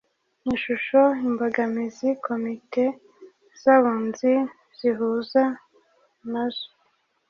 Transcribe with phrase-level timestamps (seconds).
[0.53, 2.85] ishusho imbogamizi komite
[3.61, 4.33] z abunzi
[4.77, 5.43] zihura
[6.31, 6.67] nazo